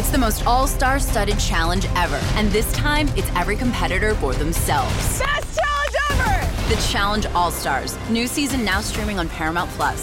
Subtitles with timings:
[0.00, 2.18] It's the most all star studded challenge ever.
[2.32, 5.18] And this time, it's every competitor for themselves.
[5.18, 6.74] Best challenge ever!
[6.74, 7.98] The Challenge All Stars.
[8.08, 10.02] New season now streaming on Paramount Plus.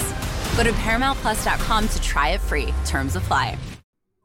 [0.56, 2.76] Go to ParamountPlus.com to try it free.
[2.86, 3.58] Terms apply.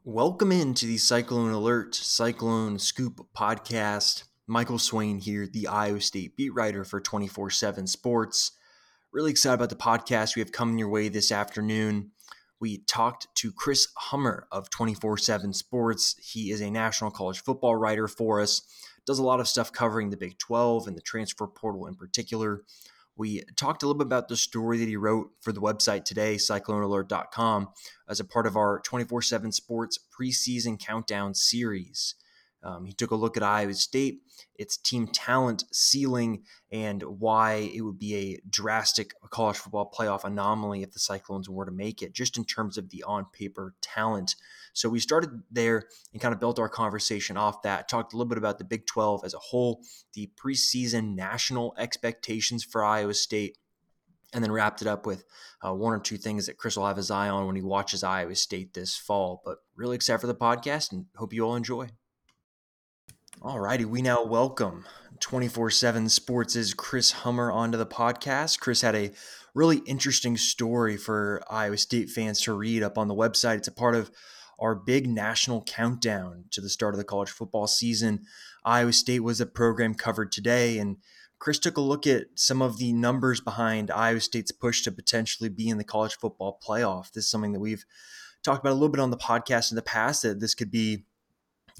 [0.03, 4.25] Welcome into the Cyclone Alert Cyclone Scoop podcast.
[4.45, 8.51] Michael Swain here, the Iowa State beat writer for 24 7 Sports.
[9.11, 12.11] Really excited about the podcast we have coming your way this afternoon.
[12.63, 16.15] We talked to Chris Hummer of 24 7 Sports.
[16.23, 18.61] He is a national college football writer for us,
[19.05, 22.61] does a lot of stuff covering the Big 12 and the transfer portal in particular.
[23.17, 26.35] We talked a little bit about the story that he wrote for the website today,
[26.35, 27.67] cyclonealert.com,
[28.07, 32.15] as a part of our 24 7 Sports preseason countdown series.
[32.63, 34.21] Um, he took a look at Iowa State,
[34.55, 40.81] its team talent ceiling, and why it would be a drastic college football playoff anomaly
[40.81, 44.35] if the Cyclones were to make it, just in terms of the on paper talent.
[44.71, 48.29] So we started there and kind of built our conversation off that, talked a little
[48.29, 49.81] bit about the Big 12 as a whole,
[50.13, 53.57] the preseason national expectations for Iowa State,
[54.33, 55.25] and then wrapped it up with
[55.61, 58.03] uh, one or two things that Chris will have his eye on when he watches
[58.03, 59.41] Iowa State this fall.
[59.43, 61.89] But really excited for the podcast and hope you all enjoy.
[63.41, 64.85] All righty, we now welcome
[65.19, 68.59] 24 7 Sports' Chris Hummer onto the podcast.
[68.59, 69.11] Chris had a
[69.53, 73.57] really interesting story for Iowa State fans to read up on the website.
[73.57, 74.11] It's a part of
[74.59, 78.21] our big national countdown to the start of the college football season.
[78.63, 80.97] Iowa State was a program covered today, and
[81.39, 85.49] Chris took a look at some of the numbers behind Iowa State's push to potentially
[85.49, 87.11] be in the college football playoff.
[87.11, 87.85] This is something that we've
[88.43, 91.03] talked about a little bit on the podcast in the past that this could be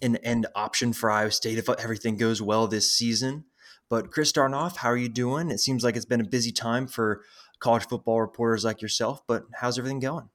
[0.01, 3.45] an end option for Iowa State if everything goes well this season.
[3.89, 5.51] But Chris, Darnoff, how are you doing?
[5.51, 7.21] It seems like it's been a busy time for
[7.59, 10.29] college football reporters like yourself, but how's everything going?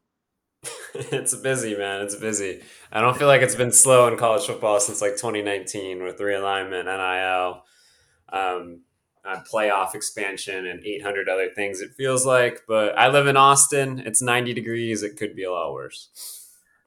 [0.95, 2.03] it's busy, man.
[2.03, 2.63] It's busy.
[2.91, 6.85] I don't feel like it's been slow in college football since like 2019 with realignment,
[6.87, 7.63] NIL,
[8.33, 8.81] um,
[9.25, 11.81] uh, playoff expansion, and 800 other things.
[11.81, 14.01] It feels like, but I live in Austin.
[14.01, 15.03] It's 90 degrees.
[15.03, 16.09] It could be a lot worse.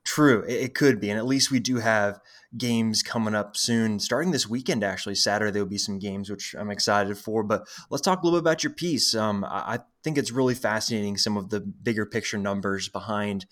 [0.03, 2.19] True, it could be, and at least we do have
[2.57, 4.00] games coming up soon.
[4.00, 7.44] Starting this weekend, actually, Saturday, there will be some games, which I'm excited for.
[7.44, 9.16] But let's talk a little bit about your piece.
[9.16, 13.45] Um, I think it's really fascinating some of the bigger picture numbers behind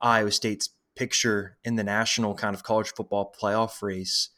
[0.00, 4.30] Iowa State's picture in the national kind of college football playoff race.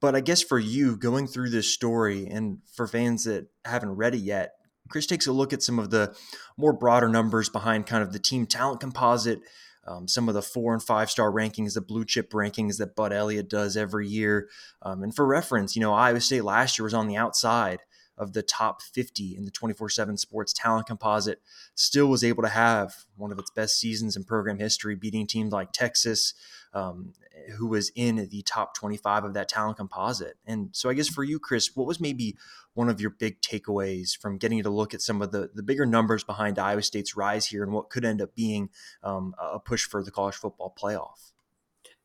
[0.00, 4.14] But I guess for you, going through this story, and for fans that haven't read
[4.14, 4.52] it yet,
[4.88, 6.16] Chris takes a look at some of the
[6.56, 9.40] more broader numbers behind kind of the team talent composite
[9.88, 13.12] um, some of the four and five star rankings, the blue chip rankings that Bud
[13.12, 14.48] Elliott does every year.
[14.82, 17.80] Um, and for reference, you know, Iowa State last year was on the outside
[18.18, 21.40] of the top 50 in the 24 7 sports talent composite,
[21.74, 25.52] still was able to have one of its best seasons in program history, beating teams
[25.52, 26.34] like Texas,
[26.74, 27.12] um,
[27.56, 30.36] who was in the top 25 of that talent composite.
[30.46, 32.36] And so, I guess for you, Chris, what was maybe
[32.74, 35.86] one of your big takeaways from getting to look at some of the, the bigger
[35.86, 38.68] numbers behind Iowa State's rise here and what could end up being
[39.02, 41.32] um, a push for the college football playoff?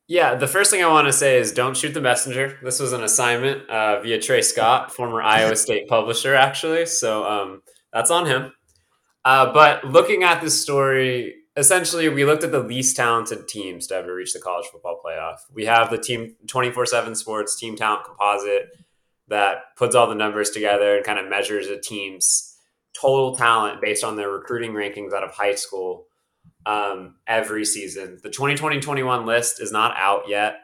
[0.06, 2.58] Yeah, the first thing I want to say is don't shoot the messenger.
[2.62, 6.86] This was an assignment uh, via Trey Scott, former Iowa State publisher, actually.
[6.86, 8.52] So um, that's on him.
[9.24, 13.94] Uh, but looking at this story, essentially, we looked at the least talented teams to
[13.94, 15.38] ever reach the college football playoff.
[15.52, 18.68] We have the team 24 7 sports team talent composite
[19.28, 22.58] that puts all the numbers together and kind of measures a team's
[23.00, 26.06] total talent based on their recruiting rankings out of high school
[26.66, 28.18] um, every season.
[28.22, 30.60] The 2020-21 list is not out yet,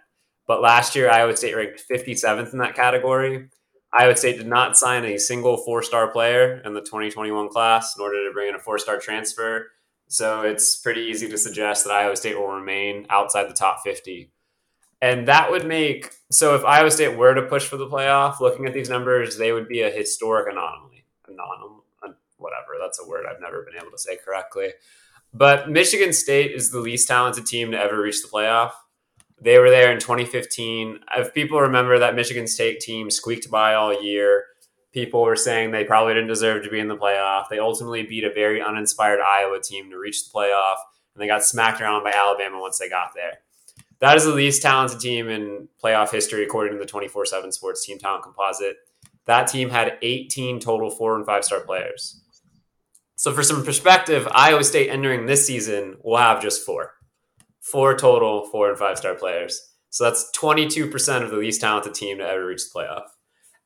[0.47, 3.49] but last year Iowa State ranked 57th in that category.
[3.93, 8.27] Iowa State did not sign a single four-star player in the 2021 class in order
[8.27, 9.67] to bring in a four-star transfer.
[10.09, 14.31] So it's pretty easy to suggest that Iowa State will remain outside the top 50.
[15.03, 18.67] And that would make so if Iowa State were to push for the playoff, looking
[18.67, 21.05] at these numbers, they would be a historic anomaly.
[21.27, 21.81] Anomaly,
[22.37, 22.73] whatever.
[22.81, 24.71] That's a word I've never been able to say correctly.
[25.33, 28.73] But Michigan State is the least talented team to ever reach the playoff.
[29.41, 31.01] They were there in 2015.
[31.17, 34.45] If people remember that Michigan State team squeaked by all year,
[34.93, 37.49] people were saying they probably didn't deserve to be in the playoff.
[37.49, 40.77] They ultimately beat a very uninspired Iowa team to reach the playoff,
[41.15, 43.39] and they got smacked around by Alabama once they got there.
[44.01, 47.85] That is the least talented team in playoff history, according to the 24 7 Sports
[47.85, 48.77] Team Talent Composite.
[49.27, 52.21] That team had 18 total four and five star players.
[53.21, 56.93] So, for some perspective, Iowa State entering this season will have just four,
[57.61, 59.61] four total four and five star players.
[59.91, 63.09] So that's 22% of the least talented team to ever reach the playoff.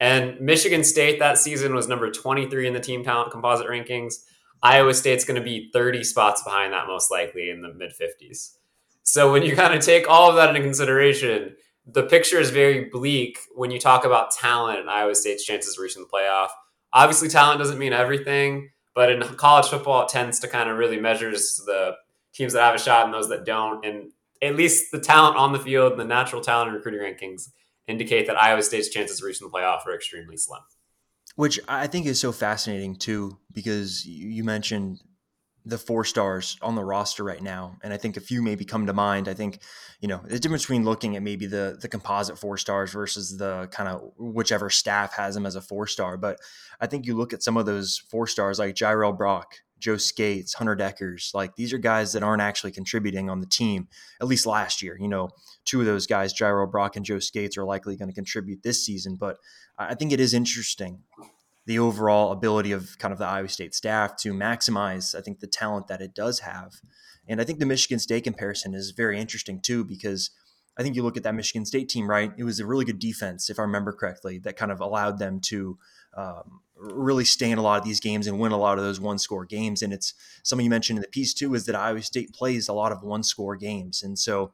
[0.01, 4.15] And Michigan State that season was number 23 in the team talent composite rankings.
[4.61, 8.57] Iowa State's going to be 30 spots behind that, most likely in the mid 50s.
[9.05, 11.55] So when you kind of take all of that into consideration,
[11.87, 15.83] the picture is very bleak when you talk about talent and Iowa State's chances of
[15.85, 16.49] reaching the playoff.
[16.93, 21.00] Obviously, talent doesn't mean everything, but in college football, it tends to kind of really
[21.00, 21.96] measures the
[22.32, 23.85] teams that have a shot and those that don't.
[23.85, 24.12] And
[24.43, 27.50] at least the talent on the field and the natural talent and recruiting rankings
[27.87, 30.61] indicate that Iowa State's chances of reaching the playoff are extremely slim.
[31.37, 35.00] Which I think is so fascinating too, because you mentioned
[35.66, 38.87] the four stars on the roster right now, and I think a few maybe come
[38.87, 39.28] to mind.
[39.28, 39.61] I think
[40.00, 43.69] you know the difference between looking at maybe the the composite four stars versus the
[43.70, 46.16] kind of whichever staff has them as a four star.
[46.16, 46.38] But
[46.81, 50.55] I think you look at some of those four stars like Jirehl Brock, Joe Scates,
[50.55, 51.34] Hunter Dekkers.
[51.34, 53.88] Like these are guys that aren't actually contributing on the team,
[54.20, 54.99] at least last year.
[55.00, 55.31] You know,
[55.64, 58.84] two of those guys, Jirehl Brock and Joe Scates, are likely going to contribute this
[58.84, 59.16] season.
[59.16, 59.38] But
[59.78, 61.02] I think it is interesting
[61.66, 65.46] the overall ability of kind of the Iowa State staff to maximize, I think, the
[65.46, 66.81] talent that it does have.
[67.26, 70.31] And I think the Michigan State comparison is very interesting too, because
[70.76, 72.32] I think you look at that Michigan State team, right?
[72.37, 75.40] It was a really good defense, if I remember correctly, that kind of allowed them
[75.40, 75.78] to
[76.16, 79.00] um, really stay in a lot of these games and win a lot of those
[79.00, 79.82] one score games.
[79.82, 82.72] And it's something you mentioned in the piece too is that Iowa State plays a
[82.72, 84.02] lot of one score games.
[84.02, 84.52] And so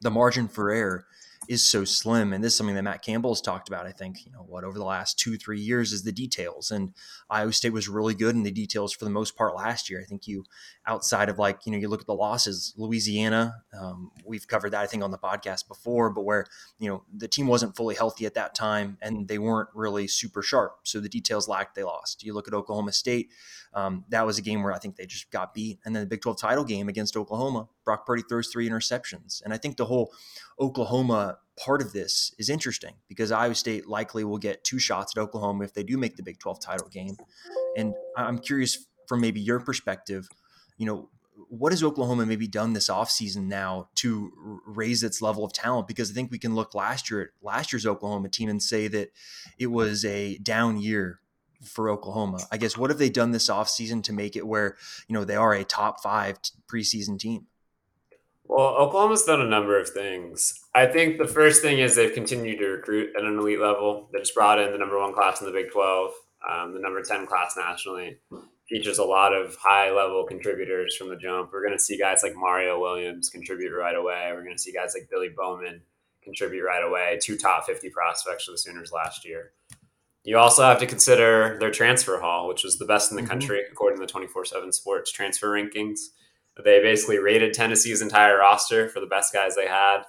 [0.00, 1.06] the margin for error
[1.48, 2.32] is so slim.
[2.34, 4.64] And this is something that Matt Campbell has talked about, I think, you know, what
[4.64, 6.70] over the last two, three years is the details.
[6.70, 6.92] And
[7.30, 10.00] Iowa State was really good in the details for the most part last year.
[10.00, 10.44] I think you,
[10.86, 14.82] outside of like, you know, you look at the losses, Louisiana, um, we've covered that,
[14.82, 16.44] I think, on the podcast before, but where,
[16.78, 20.42] you know, the team wasn't fully healthy at that time and they weren't really super
[20.42, 20.80] sharp.
[20.82, 22.22] So the details lacked, they lost.
[22.22, 23.30] You look at Oklahoma State,
[23.72, 25.78] um, that was a game where I think they just got beat.
[25.84, 29.42] And then the Big 12 title game against Oklahoma, Brock Purdy throws three interceptions.
[29.42, 30.12] And I think the whole
[30.60, 35.20] Oklahoma part of this is interesting because Iowa State likely will get two shots at
[35.20, 37.16] Oklahoma if they do make the Big 12 title game.
[37.76, 40.28] And I'm curious from maybe your perspective,
[40.76, 41.10] you know,
[41.48, 45.88] what has Oklahoma maybe done this offseason now to raise its level of talent?
[45.88, 48.88] Because I think we can look last year at last year's Oklahoma team and say
[48.88, 49.10] that
[49.58, 51.20] it was a down year
[51.64, 52.40] for Oklahoma.
[52.52, 54.76] I guess what have they done this offseason to make it where,
[55.08, 56.38] you know, they are a top five
[56.70, 57.46] preseason team?
[58.48, 60.58] Well, Oklahoma's done a number of things.
[60.74, 64.08] I think the first thing is they've continued to recruit at an elite level.
[64.10, 66.10] They just brought in the number one class in the Big 12,
[66.50, 68.16] um, the number 10 class nationally.
[68.70, 71.50] Features a lot of high level contributors from the jump.
[71.52, 74.30] We're going to see guys like Mario Williams contribute right away.
[74.32, 75.82] We're going to see guys like Billy Bowman
[76.24, 77.18] contribute right away.
[77.20, 79.52] Two top 50 prospects for the Sooners last year.
[80.24, 83.30] You also have to consider their transfer haul, which was the best in the mm-hmm.
[83.30, 85.98] country according to the 24 7 sports transfer rankings.
[86.64, 90.02] They basically rated Tennessee's entire roster for the best guys they had.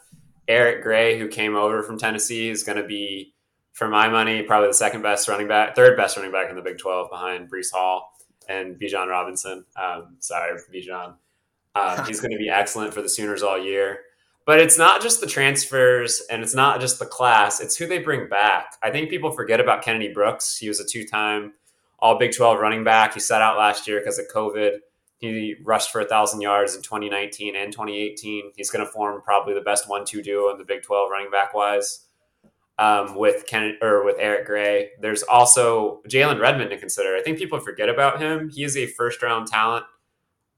[0.47, 3.33] Eric Gray, who came over from Tennessee, is going to be,
[3.73, 6.61] for my money, probably the second best running back, third best running back in the
[6.61, 8.11] Big 12 behind Breece Hall
[8.47, 9.63] and Bijan Robinson.
[9.79, 11.15] Um, sorry, Bijan.
[11.75, 13.99] Um, he's going to be excellent for the Sooners all year.
[14.45, 17.99] But it's not just the transfers and it's not just the class, it's who they
[17.99, 18.77] bring back.
[18.81, 20.57] I think people forget about Kennedy Brooks.
[20.57, 21.53] He was a two time
[21.99, 23.13] All Big 12 running back.
[23.13, 24.79] He sat out last year because of COVID.
[25.19, 28.53] He rushed for a thousand yards in 2019 and 2018.
[28.55, 31.53] He's going to form probably the best one-two duo in the Big 12 running back
[31.53, 32.05] wise.
[32.77, 37.13] Um, with Ken or with Eric Gray, there's also Jalen Redmond to consider.
[37.17, 38.49] I think people forget about him.
[38.49, 39.85] He is a first-round talent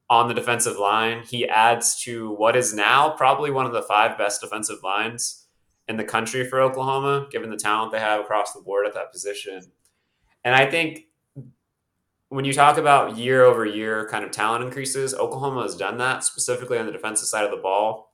[0.08, 1.24] on the defensive line.
[1.24, 5.48] He adds to what is now probably one of the five best defensive lines
[5.88, 9.12] in the country for Oklahoma, given the talent they have across the board at that
[9.12, 9.72] position.
[10.44, 11.06] And I think
[12.32, 16.24] when you talk about year over year kind of talent increases, Oklahoma has done that
[16.24, 18.14] specifically on the defensive side of the ball.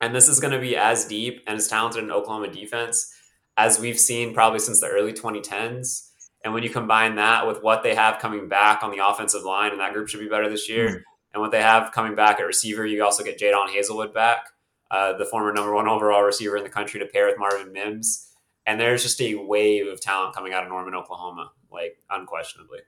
[0.00, 3.14] And this is going to be as deep and as talented in Oklahoma defense
[3.56, 6.08] as we've seen probably since the early 2010s.
[6.44, 9.70] And when you combine that with what they have coming back on the offensive line,
[9.70, 11.02] and that group should be better this year, mm-hmm.
[11.32, 14.48] and what they have coming back at receiver, you also get Jadon Haselwood back,
[14.90, 18.28] uh, the former number one overall receiver in the country, to pair with Marvin Mims.
[18.66, 22.80] And there's just a wave of talent coming out of Norman, Oklahoma, like unquestionably.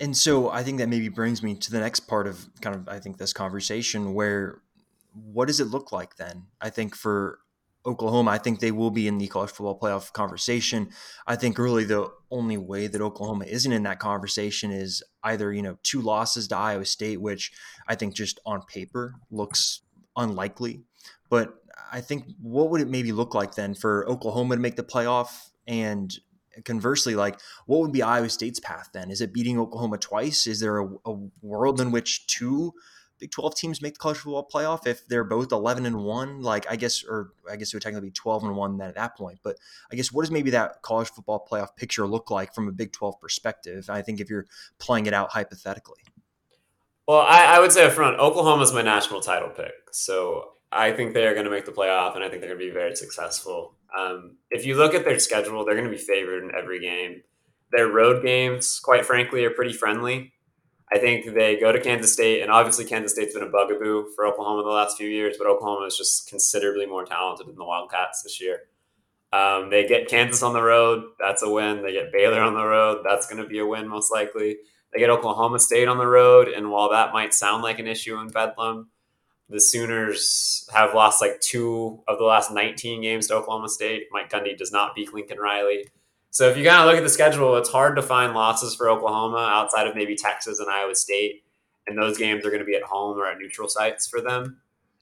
[0.00, 2.88] And so I think that maybe brings me to the next part of kind of
[2.88, 4.62] I think this conversation where
[5.12, 6.44] what does it look like then?
[6.60, 7.40] I think for
[7.84, 10.90] Oklahoma, I think they will be in the college football playoff conversation.
[11.26, 15.62] I think really the only way that Oklahoma isn't in that conversation is either, you
[15.62, 17.52] know, two losses to Iowa State, which
[17.88, 19.82] I think just on paper looks
[20.16, 20.84] unlikely.
[21.28, 21.54] But
[21.92, 25.50] I think what would it maybe look like then for Oklahoma to make the playoff
[25.66, 26.12] and
[26.64, 29.10] conversely, like what would be Iowa State's path then?
[29.10, 30.46] Is it beating Oklahoma twice?
[30.46, 32.74] Is there a, a world in which two
[33.22, 36.66] Big 12 teams make the college football playoff if they're both 11 and 1 like
[36.68, 39.16] i guess or i guess it would technically be 12 and 1 then at that
[39.16, 39.56] point but
[39.92, 42.90] i guess what does maybe that college football playoff picture look like from a big
[42.90, 44.46] 12 perspective i think if you're
[44.80, 46.00] playing it out hypothetically
[47.06, 51.12] well i, I would say up front oklahoma's my national title pick so I think
[51.12, 52.96] they are going to make the playoff, and I think they're going to be very
[52.96, 53.74] successful.
[53.96, 57.22] Um, if you look at their schedule, they're going to be favored in every game.
[57.72, 60.32] Their road games, quite frankly, are pretty friendly.
[60.92, 64.26] I think they go to Kansas State, and obviously Kansas State's been a bugaboo for
[64.26, 68.22] Oklahoma the last few years, but Oklahoma is just considerably more talented than the Wildcats
[68.22, 68.60] this year.
[69.32, 71.82] Um, they get Kansas on the road, that's a win.
[71.82, 74.58] They get Baylor on the road, that's going to be a win most likely.
[74.92, 78.18] They get Oklahoma State on the road, and while that might sound like an issue
[78.18, 78.88] in Bedlam,
[79.52, 84.06] the Sooners have lost like two of the last 19 games to Oklahoma State.
[84.10, 85.86] Mike Gundy does not beat Lincoln Riley.
[86.30, 88.88] So if you kind of look at the schedule, it's hard to find losses for
[88.88, 91.44] Oklahoma outside of maybe Texas and Iowa State.
[91.86, 94.56] And those games are going to be at home or at neutral sites for them.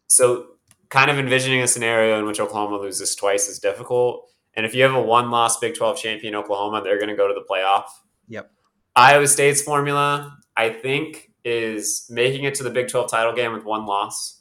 [0.09, 0.47] So
[0.89, 4.29] kind of envisioning a scenario in which Oklahoma loses twice is difficult.
[4.55, 7.29] And if you have a one loss Big 12 champion Oklahoma, they're going to go
[7.29, 7.85] to the playoff.
[8.27, 8.51] Yep.
[8.97, 13.65] Iowa State's formula, I think, is making it to the Big 12 title game with
[13.65, 14.40] one loss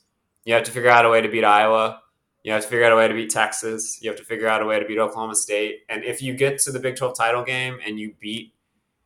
[0.49, 2.01] you have to figure out a way to beat Iowa.
[2.41, 3.99] You have to figure out a way to beat Texas.
[4.01, 5.81] You have to figure out a way to beat Oklahoma State.
[5.89, 8.55] And if you get to the Big 12 title game and you beat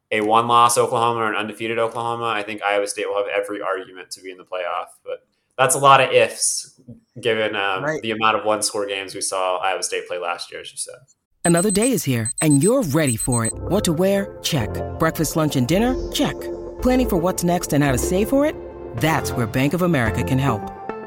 [0.09, 3.61] a one loss Oklahoma or an undefeated Oklahoma, I think Iowa State will have every
[3.61, 4.85] argument to be in the playoff.
[5.03, 6.79] But that's a lot of ifs
[7.19, 8.01] given um, right.
[8.01, 10.77] the amount of one score games we saw Iowa State play last year, as you
[10.77, 10.95] said.
[11.43, 13.51] Another day is here and you're ready for it.
[13.53, 14.37] What to wear?
[14.43, 14.69] Check.
[14.97, 15.93] Breakfast, lunch, and dinner?
[16.13, 16.39] Check.
[16.81, 18.55] Planning for what's next and how to save for it?
[18.97, 20.61] That's where Bank of America can help.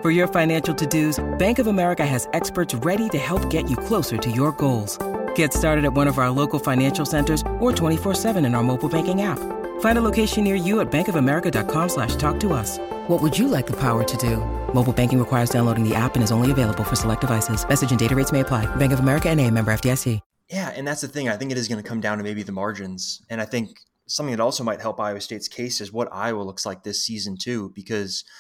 [0.07, 4.17] For your financial to-dos, Bank of America has experts ready to help get you closer
[4.17, 4.97] to your goals.
[5.35, 9.23] Get started at one of our local financial centers or 24-7 in our mobile banking
[9.23, 9.41] app.
[9.81, 12.79] Find a location near you at bankofamerica.com slash talk to us.
[13.09, 14.37] What would you like the power to do?
[14.73, 17.69] Mobile banking requires downloading the app and is only available for select devices.
[17.69, 18.65] Message and data rates may apply.
[18.77, 20.21] Bank of America and a member FDIC.
[20.53, 21.29] Yeah, and that's the thing.
[21.29, 23.23] I think it is going to come down to maybe the margins.
[23.29, 26.65] And I think something that also might help Iowa State's case is what Iowa looks
[26.65, 28.23] like this season too, because–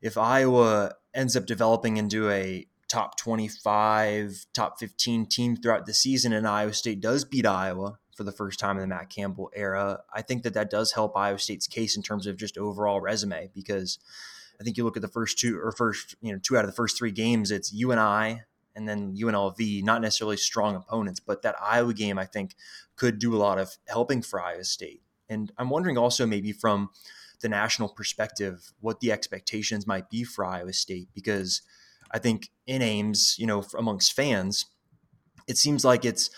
[0.00, 6.32] if Iowa ends up developing into a top 25, top 15 team throughout the season,
[6.32, 10.00] and Iowa State does beat Iowa for the first time in the Matt Campbell era,
[10.12, 13.48] I think that that does help Iowa State's case in terms of just overall resume
[13.54, 14.00] because
[14.60, 16.70] I think you look at the first two or first, you know, two out of
[16.70, 18.42] the first three games, it's UNI
[18.74, 22.56] and then UNLV, not necessarily strong opponents, but that Iowa game I think
[22.96, 25.02] could do a lot of helping for Iowa State.
[25.28, 26.90] And I'm wondering also maybe from
[27.40, 31.62] the national perspective, what the expectations might be for Iowa State, because
[32.10, 34.66] I think in Ames, you know, amongst fans,
[35.46, 36.30] it seems like it's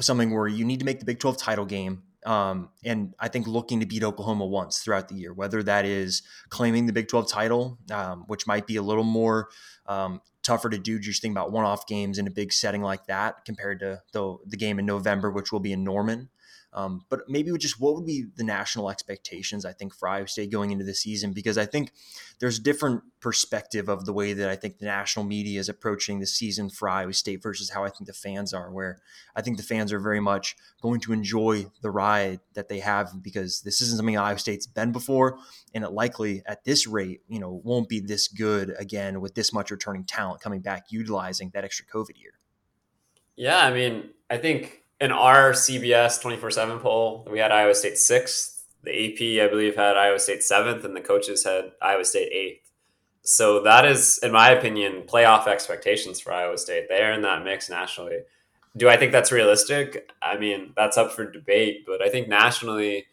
[0.00, 2.02] something where you need to make the Big 12 title game.
[2.26, 6.22] Um, and I think looking to beat Oklahoma once throughout the year, whether that is
[6.50, 9.48] claiming the Big 12 title, um, which might be a little more
[9.86, 13.44] um, tougher to do just think about one-off games in a big setting like that
[13.44, 16.28] compared to the, the game in November, which will be in Norman.
[16.72, 20.52] Um, but maybe just what would be the national expectations, I think, for Iowa State
[20.52, 21.32] going into the season?
[21.32, 21.92] Because I think
[22.38, 26.20] there's a different perspective of the way that I think the national media is approaching
[26.20, 29.00] the season for Iowa State versus how I think the fans are, where
[29.34, 33.20] I think the fans are very much going to enjoy the ride that they have
[33.20, 35.38] because this isn't something Iowa State's been before.
[35.74, 39.52] And it likely at this rate, you know, won't be this good again with this
[39.52, 42.32] much returning talent coming back, utilizing that extra COVID year.
[43.36, 47.98] Yeah, I mean, I think in our CBS 24 7 poll, we had Iowa State
[47.98, 48.64] sixth.
[48.82, 52.70] The AP, I believe, had Iowa State seventh, and the coaches had Iowa State eighth.
[53.22, 56.86] So that is, in my opinion, playoff expectations for Iowa State.
[56.88, 58.20] They're in that mix nationally.
[58.76, 60.10] Do I think that's realistic?
[60.22, 63.06] I mean, that's up for debate, but I think nationally,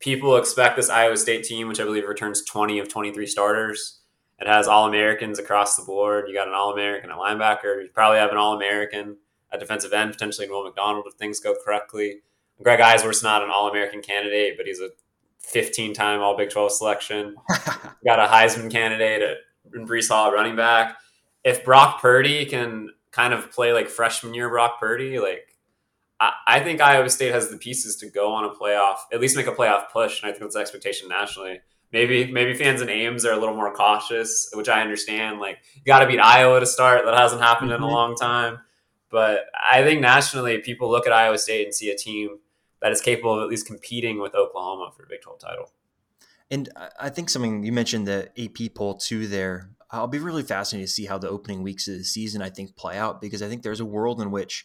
[0.00, 4.00] people expect this Iowa State team, which I believe returns 20 of 23 starters.
[4.38, 6.26] It has All Americans across the board.
[6.28, 7.82] You got an All American, a linebacker.
[7.82, 9.16] You probably have an All American
[9.50, 12.20] a defensive end, potentially Will McDonald if things go correctly.
[12.62, 14.90] Greg Eisworth's not an All American candidate, but he's a
[15.40, 17.36] 15 time All Big 12 selection.
[18.04, 19.38] got a Heisman candidate
[19.74, 20.96] in Breece Hall running back.
[21.44, 25.56] If Brock Purdy can kind of play like freshman year Brock Purdy, like
[26.20, 29.36] I, I think Iowa State has the pieces to go on a playoff, at least
[29.36, 31.60] make a playoff push, and I think that's the expectation nationally.
[31.90, 35.40] Maybe maybe fans in Ames are a little more cautious, which I understand.
[35.40, 37.04] Like you got to beat Iowa to start.
[37.06, 37.82] That hasn't happened mm-hmm.
[37.82, 37.94] in a mm-hmm.
[37.94, 38.58] long time.
[39.10, 42.38] But I think nationally, people look at Iowa State and see a team
[42.80, 45.72] that is capable of at least competing with Oklahoma for a Big 12 title.
[46.50, 49.70] And I think something you mentioned the AP poll too there.
[49.90, 52.76] I'll be really fascinated to see how the opening weeks of the season I think
[52.76, 54.64] play out because I think there's a world in which,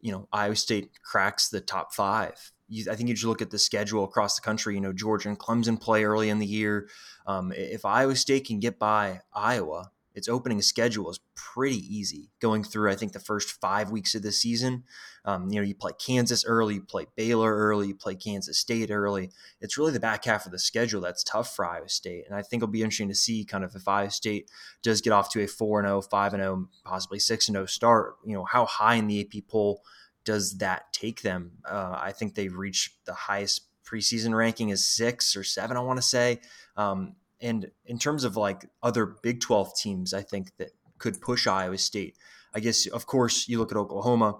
[0.00, 2.52] you know, Iowa State cracks the top five.
[2.68, 4.74] You, I think you just look at the schedule across the country.
[4.74, 6.88] You know, Georgia and Clemson play early in the year.
[7.26, 12.64] Um, if Iowa State can get by Iowa, its opening schedule is pretty easy going
[12.64, 14.84] through, I think, the first five weeks of the season.
[15.26, 18.90] Um, you know, you play Kansas early, you play Baylor early, you play Kansas State
[18.90, 19.30] early.
[19.60, 22.24] It's really the back half of the schedule that's tough for Iowa State.
[22.26, 24.50] And I think it'll be interesting to see kind of if Iowa State
[24.82, 28.44] does get off to a 4 0, 5 0, possibly 6 0 start, you know,
[28.44, 29.82] how high in the AP poll
[30.24, 31.52] does that take them?
[31.68, 35.98] Uh, I think they've reached the highest preseason ranking is six or seven, I want
[35.98, 36.40] to say.
[36.76, 41.46] Um, and in terms of like other Big 12 teams, I think that could push
[41.46, 42.16] Iowa State.
[42.54, 44.38] I guess, of course, you look at Oklahoma,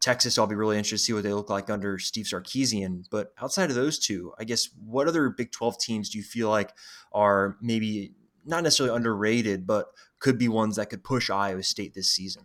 [0.00, 0.38] Texas.
[0.38, 3.04] I'll be really interested to see what they look like under Steve Sarkisian.
[3.10, 6.48] But outside of those two, I guess, what other Big 12 teams do you feel
[6.48, 6.72] like
[7.12, 8.14] are maybe
[8.46, 12.44] not necessarily underrated, but could be ones that could push Iowa State this season?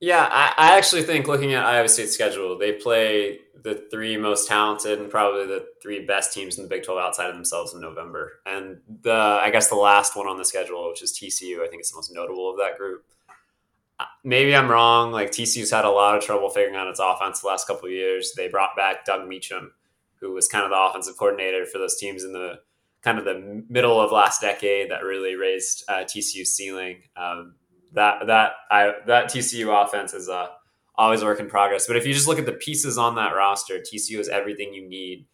[0.00, 4.46] Yeah, I, I, actually think looking at Iowa State's schedule, they play the three most
[4.46, 7.80] talented and probably the three best teams in the Big 12 outside of themselves in
[7.80, 8.40] November.
[8.44, 11.80] And the I guess the last one on the schedule, which is TCU, I think
[11.80, 13.04] it's the most notable of that group.
[13.98, 15.12] Uh, maybe I'm wrong.
[15.12, 17.92] Like TCU's had a lot of trouble figuring out its offense the last couple of
[17.92, 18.34] years.
[18.36, 19.72] They brought back Doug Meacham,
[20.20, 22.60] who was kind of the offensive coordinator for those teams in the
[23.00, 26.98] kind of the middle of last decade that really raised uh, TCU's ceiling.
[27.16, 27.54] Um,
[27.94, 30.48] that that I that TCU offense is uh,
[30.96, 31.86] always a work in progress.
[31.86, 34.88] But if you just look at the pieces on that roster, TCU is everything you
[34.88, 35.26] need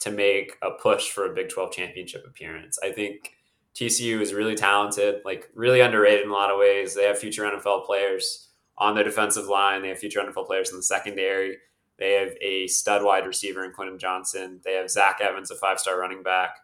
[0.00, 2.78] to make a push for a Big 12 championship appearance.
[2.82, 3.32] I think
[3.74, 6.94] TCU is really talented, like really underrated in a lot of ways.
[6.94, 9.82] They have future NFL players on their defensive line.
[9.82, 11.58] They have future NFL players in the secondary.
[11.98, 14.60] They have a stud wide receiver in Quentin Johnston.
[14.64, 16.58] They have Zach Evans, a five star running back.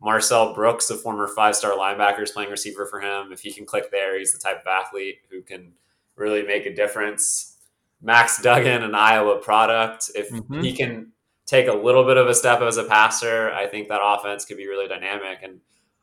[0.00, 3.32] Marcel Brooks, a former five star linebacker, is playing receiver for him.
[3.32, 5.72] If he can click there, he's the type of athlete who can
[6.14, 7.55] really make a difference.
[8.02, 10.60] Max Duggan, an Iowa product, if mm-hmm.
[10.60, 11.12] he can
[11.46, 14.56] take a little bit of a step as a passer, I think that offense could
[14.56, 15.38] be really dynamic.
[15.42, 15.60] And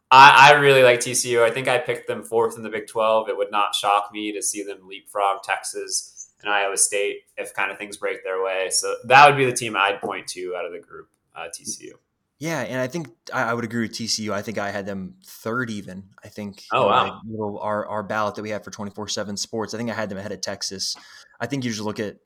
[0.09, 1.43] I, I really like TCU.
[1.43, 3.29] I think I picked them fourth in the Big 12.
[3.29, 7.71] It would not shock me to see them leapfrog Texas and Iowa State if kind
[7.71, 8.69] of things break their way.
[8.71, 11.91] So that would be the team I'd point to out of the group, uh, TCU.
[12.39, 14.31] Yeah, and I think I would agree with TCU.
[14.31, 16.09] I think I had them third even.
[16.21, 17.21] I think oh wow,
[17.62, 19.73] our our ballot that we have for twenty four seven sports.
[19.73, 20.97] I think I had them ahead of Texas.
[21.40, 22.18] I think you just look at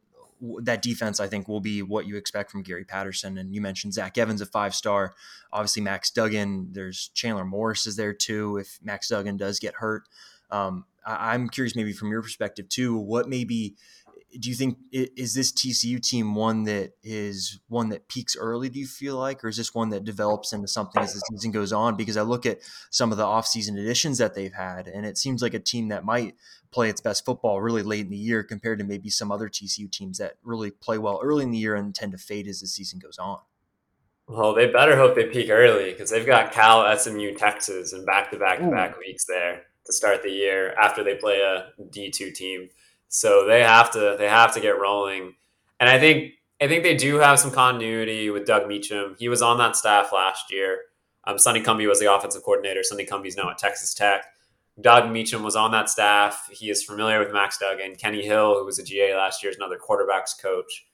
[0.61, 1.19] that defense.
[1.19, 3.37] I think will be what you expect from Gary Patterson.
[3.37, 5.15] And you mentioned Zach Evans, a five star.
[5.51, 6.69] Obviously Max Duggan.
[6.71, 8.57] There's Chandler Morris is there too.
[8.57, 10.03] If Max Duggan does get hurt,
[10.51, 12.95] um, I, I'm curious maybe from your perspective too.
[12.97, 13.75] What maybe
[14.39, 18.69] do you think is this TCU team one that is one that peaks early?
[18.69, 21.51] Do you feel like, or is this one that develops into something as the season
[21.51, 21.95] goes on?
[21.95, 25.41] Because I look at some of the offseason additions that they've had, and it seems
[25.41, 26.35] like a team that might
[26.71, 29.91] play its best football really late in the year compared to maybe some other TCU
[29.91, 32.67] teams that really play well early in the year and tend to fade as the
[32.67, 33.39] season goes on.
[34.27, 38.29] Well, they better hope they peak early because they've got Cal, SMU, Texas, and back
[38.31, 42.11] to back to back weeks there to start the year after they play a D
[42.11, 42.67] two team.
[43.09, 45.35] So they have to they have to get rolling.
[45.79, 49.15] And I think I think they do have some continuity with Doug Meacham.
[49.19, 50.79] He was on that staff last year.
[51.23, 52.83] Um, Sonny Cumbie was the offensive coordinator.
[52.83, 54.25] Sonny Cumbie's now at Texas Tech.
[54.79, 56.49] Doug Meacham was on that staff.
[56.51, 57.95] He is familiar with Max Duggan.
[57.95, 60.85] Kenny Hill, who was a GA last year, is another quarterbacks coach.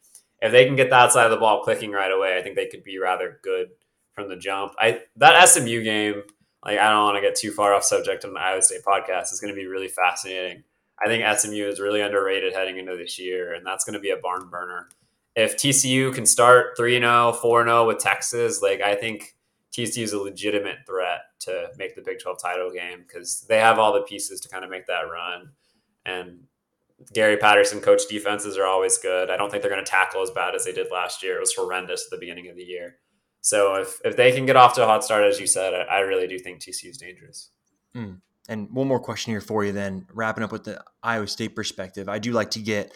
[0.42, 2.68] If they can get that side of the ball clicking right away, I think they
[2.68, 3.70] could be rather good
[4.14, 4.74] from the jump.
[4.80, 6.24] I that SMU game,
[6.66, 9.32] like I don't want to get too far off subject on the Iowa State podcast,
[9.34, 10.64] is going to be really fascinating.
[11.04, 14.12] I think SMU is really underrated heading into this year, and that's going to be
[14.12, 14.90] a barn burner.
[15.36, 19.36] If TCU can start 3 0, 4 0 with Texas, like I think
[19.76, 23.80] TCU is a legitimate threat to make the Big 12 title game because they have
[23.80, 25.50] all the pieces to kind of make that run.
[26.06, 26.42] And
[27.12, 29.30] Gary Patterson coach defenses are always good.
[29.30, 31.38] I don't think they're going to tackle as bad as they did last year.
[31.38, 32.98] It was horrendous at the beginning of the year.
[33.42, 35.82] So if, if they can get off to a hot start, as you said, I,
[35.82, 37.50] I really do think TCU is dangerous.
[37.96, 38.22] Mm.
[38.50, 42.10] And one more question here for you, then wrapping up with the Iowa State perspective.
[42.10, 42.92] I do like to get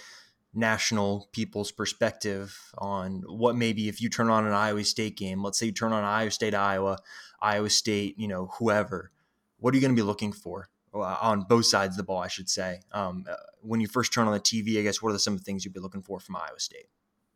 [0.54, 5.58] national people's perspective on what maybe if you turn on an Iowa State game, let's
[5.58, 6.98] say you turn on Iowa State, Iowa,
[7.42, 9.12] Iowa State, you know, whoever,
[9.60, 12.20] what are you going to be looking for uh, on both sides of the ball,
[12.20, 12.82] I should say?
[12.92, 15.40] Um, uh, when you first turn on the TV, I guess, what are some of
[15.40, 16.88] the things you'd be looking for from Iowa State?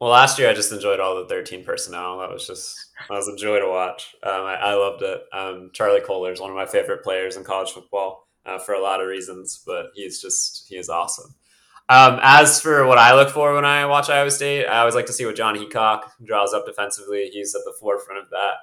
[0.01, 2.17] Well, last year I just enjoyed all the 13 personnel.
[2.17, 4.15] That was just that was a joy to watch.
[4.23, 5.21] Um, I, I, loved it.
[5.31, 8.81] Um, Charlie Kolar is one of my favorite players in college football uh, for a
[8.81, 11.35] lot of reasons, but he's just he is awesome.
[11.87, 15.05] Um, as for what I look for when I watch Iowa State, I always like
[15.05, 17.29] to see what Jon Heacock draws up defensively.
[17.31, 18.53] He's at the forefront of that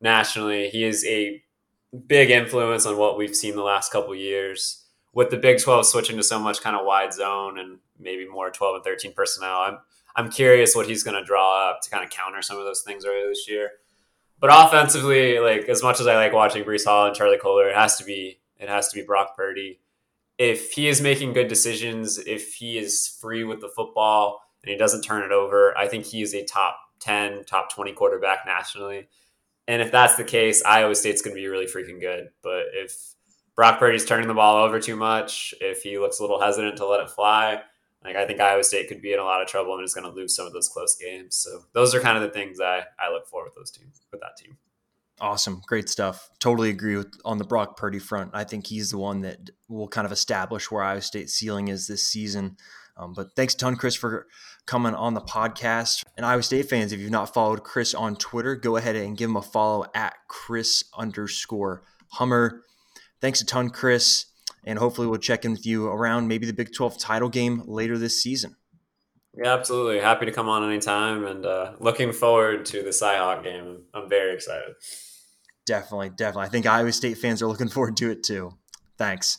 [0.00, 0.70] nationally.
[0.70, 1.42] He is a
[2.06, 6.16] big influence on what we've seen the last couple years with the Big 12 switching
[6.16, 9.56] to so much kind of wide zone and maybe more 12 and 13 personnel.
[9.58, 9.78] I'm
[10.18, 12.82] I'm curious what he's going to draw up to kind of counter some of those
[12.82, 13.70] things earlier this year.
[14.40, 17.76] But offensively, like as much as I like watching Breece Hall and Charlie Kolar, it
[17.76, 19.78] has to be it has to be Brock Purdy.
[20.36, 24.76] If he is making good decisions, if he is free with the football and he
[24.76, 29.08] doesn't turn it over, I think he is a top 10, top 20 quarterback nationally.
[29.68, 32.30] And if that's the case, Iowa State's going to be really freaking good.
[32.42, 33.14] But if
[33.54, 36.86] Brock Purdy's turning the ball over too much, if he looks a little hesitant to
[36.86, 37.62] let it fly,
[38.04, 40.08] like I think Iowa State could be in a lot of trouble and is going
[40.08, 41.36] to lose some of those close games.
[41.36, 44.20] So those are kind of the things I, I look for with those teams, with
[44.20, 44.56] that team.
[45.20, 45.62] Awesome.
[45.66, 46.30] Great stuff.
[46.38, 48.30] Totally agree with on the Brock Purdy front.
[48.34, 51.88] I think he's the one that will kind of establish where Iowa State's ceiling is
[51.88, 52.56] this season.
[52.96, 54.26] Um, but thanks a ton, Chris, for
[54.66, 56.04] coming on the podcast.
[56.16, 59.30] And Iowa State fans, if you've not followed Chris on Twitter, go ahead and give
[59.30, 61.82] him a follow at Chris underscore
[62.12, 62.62] Hummer.
[63.20, 64.26] Thanks a ton, Chris.
[64.64, 67.96] And hopefully we'll check in with you around maybe the Big 12 title game later
[67.96, 68.56] this season.
[69.36, 70.00] Yeah, absolutely.
[70.00, 73.82] Happy to come on anytime and uh, looking forward to the Cyhawk game.
[73.94, 74.74] I'm very excited.
[75.66, 76.46] Definitely, definitely.
[76.46, 78.52] I think Iowa State fans are looking forward to it too.
[78.96, 79.38] Thanks.